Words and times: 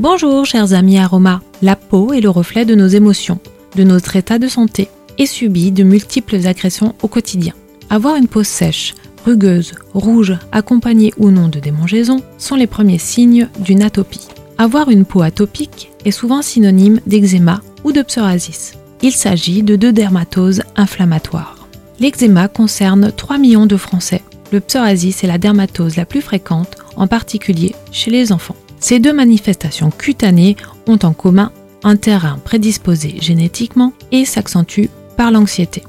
Bonjour 0.00 0.44
chers 0.44 0.72
amis 0.72 0.98
aromas, 0.98 1.38
la 1.62 1.76
peau 1.76 2.12
est 2.12 2.20
le 2.20 2.28
reflet 2.28 2.64
de 2.64 2.74
nos 2.74 2.88
émotions, 2.88 3.38
de 3.76 3.84
notre 3.84 4.16
état 4.16 4.40
de 4.40 4.48
santé 4.48 4.88
et 5.18 5.26
subit 5.26 5.70
de 5.70 5.84
multiples 5.84 6.48
agressions 6.48 6.96
au 7.02 7.06
quotidien. 7.06 7.52
Avoir 7.90 8.16
une 8.16 8.26
peau 8.26 8.42
sèche, 8.42 8.96
rugueuse, 9.24 9.72
rouge, 9.92 10.36
accompagnée 10.50 11.14
ou 11.16 11.30
non 11.30 11.46
de 11.46 11.60
démangeaisons 11.60 12.22
sont 12.38 12.56
les 12.56 12.66
premiers 12.66 12.98
signes 12.98 13.48
d'une 13.60 13.82
atopie. 13.82 14.26
Avoir 14.58 14.90
une 14.90 15.04
peau 15.04 15.22
atopique 15.22 15.92
est 16.04 16.10
souvent 16.10 16.42
synonyme 16.42 17.00
d'eczéma 17.06 17.60
ou 17.84 17.92
de 17.92 18.02
psoriasis. 18.02 18.72
Il 19.00 19.12
s'agit 19.12 19.62
de 19.62 19.76
deux 19.76 19.92
dermatoses 19.92 20.64
inflammatoires. 20.74 21.68
L'eczéma 22.00 22.48
concerne 22.48 23.12
3 23.16 23.38
millions 23.38 23.66
de 23.66 23.76
Français. 23.76 24.22
Le 24.50 24.58
psoriasis 24.58 25.22
est 25.22 25.28
la 25.28 25.38
dermatose 25.38 25.94
la 25.94 26.04
plus 26.04 26.20
fréquente, 26.20 26.78
en 26.96 27.06
particulier 27.06 27.76
chez 27.92 28.10
les 28.10 28.32
enfants. 28.32 28.56
Ces 28.84 28.98
deux 28.98 29.14
manifestations 29.14 29.90
cutanées 29.90 30.56
ont 30.86 30.98
en 31.04 31.14
commun 31.14 31.52
un 31.84 31.96
terrain 31.96 32.38
prédisposé 32.44 33.16
génétiquement 33.18 33.94
et 34.12 34.26
s'accentuent 34.26 34.90
par 35.16 35.30
l'anxiété. 35.30 35.82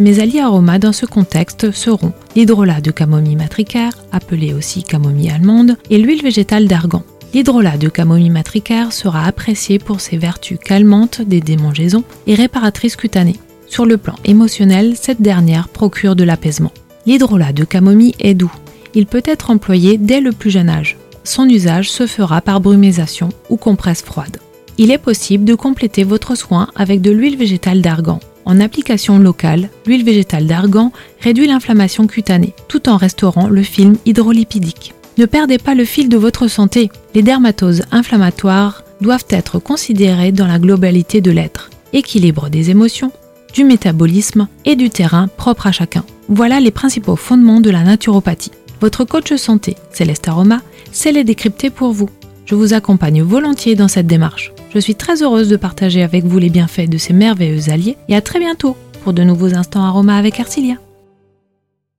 Mes 0.00 0.18
alliés 0.18 0.40
aromas 0.40 0.80
dans 0.80 0.92
ce 0.92 1.06
contexte 1.06 1.70
seront 1.70 2.12
l'hydrolat 2.34 2.80
de 2.80 2.90
camomille 2.90 3.36
matricaire, 3.36 3.92
appelé 4.10 4.52
aussi 4.52 4.82
camomille 4.82 5.30
allemande, 5.30 5.76
et 5.90 5.98
l'huile 5.98 6.24
végétale 6.24 6.66
d'argan. 6.66 7.04
L'hydrolat 7.32 7.76
de 7.76 7.88
camomille 7.88 8.30
matricaire 8.30 8.92
sera 8.92 9.26
apprécié 9.26 9.78
pour 9.78 10.00
ses 10.00 10.18
vertus 10.18 10.58
calmantes 10.58 11.22
des 11.22 11.40
démangeaisons 11.40 12.02
et 12.26 12.34
réparatrices 12.34 12.96
cutanées. 12.96 13.38
Sur 13.68 13.86
le 13.86 13.96
plan 13.96 14.16
émotionnel, 14.24 14.96
cette 14.96 15.22
dernière 15.22 15.68
procure 15.68 16.16
de 16.16 16.24
l'apaisement. 16.24 16.72
L'hydrolat 17.06 17.52
de 17.52 17.62
camomille 17.62 18.16
est 18.18 18.34
doux. 18.34 18.52
Il 18.94 19.06
peut 19.06 19.22
être 19.24 19.50
employé 19.50 19.98
dès 19.98 20.20
le 20.20 20.32
plus 20.32 20.50
jeune 20.50 20.68
âge. 20.68 20.96
Son 21.30 21.48
usage 21.48 21.88
se 21.88 22.08
fera 22.08 22.40
par 22.40 22.60
brumisation 22.60 23.28
ou 23.50 23.56
compresse 23.56 24.02
froide. 24.02 24.38
Il 24.78 24.90
est 24.90 24.98
possible 24.98 25.44
de 25.44 25.54
compléter 25.54 26.02
votre 26.02 26.34
soin 26.34 26.66
avec 26.74 27.02
de 27.02 27.12
l'huile 27.12 27.36
végétale 27.36 27.82
d'argan. 27.82 28.18
En 28.44 28.58
application 28.58 29.16
locale, 29.20 29.68
l'huile 29.86 30.04
végétale 30.04 30.48
d'argan 30.48 30.90
réduit 31.20 31.46
l'inflammation 31.46 32.08
cutanée 32.08 32.52
tout 32.66 32.88
en 32.88 32.96
restaurant 32.96 33.46
le 33.46 33.62
film 33.62 33.96
hydrolipidique. 34.06 34.92
Ne 35.18 35.26
perdez 35.26 35.58
pas 35.58 35.76
le 35.76 35.84
fil 35.84 36.08
de 36.08 36.16
votre 36.16 36.48
santé. 36.48 36.90
Les 37.14 37.22
dermatoses 37.22 37.84
inflammatoires 37.92 38.82
doivent 39.00 39.26
être 39.30 39.60
considérées 39.60 40.32
dans 40.32 40.48
la 40.48 40.58
globalité 40.58 41.20
de 41.20 41.30
l'être. 41.30 41.70
Équilibre 41.92 42.48
des 42.48 42.70
émotions, 42.70 43.12
du 43.54 43.62
métabolisme 43.62 44.48
et 44.64 44.74
du 44.74 44.90
terrain 44.90 45.28
propre 45.28 45.68
à 45.68 45.72
chacun. 45.72 46.02
Voilà 46.28 46.58
les 46.58 46.72
principaux 46.72 47.14
fondements 47.14 47.60
de 47.60 47.70
la 47.70 47.84
naturopathie. 47.84 48.50
Votre 48.80 49.04
coach 49.04 49.34
santé, 49.34 49.76
Céleste 49.92 50.26
Aroma, 50.28 50.62
sait 50.90 51.12
les 51.12 51.24
décrypter 51.24 51.70
pour 51.70 51.92
vous. 51.92 52.08
Je 52.46 52.54
vous 52.54 52.72
accompagne 52.72 53.22
volontiers 53.22 53.76
dans 53.76 53.88
cette 53.88 54.06
démarche. 54.06 54.52
Je 54.74 54.78
suis 54.78 54.94
très 54.94 55.22
heureuse 55.22 55.48
de 55.48 55.56
partager 55.56 56.02
avec 56.02 56.24
vous 56.24 56.38
les 56.38 56.50
bienfaits 56.50 56.88
de 56.88 56.98
ces 56.98 57.12
merveilleux 57.12 57.70
alliés 57.70 57.96
et 58.08 58.16
à 58.16 58.22
très 58.22 58.38
bientôt 58.38 58.76
pour 59.04 59.12
de 59.12 59.22
nouveaux 59.22 59.54
instants 59.54 59.84
aromas 59.84 60.16
avec 60.16 60.40
Arcilia. 60.40 60.76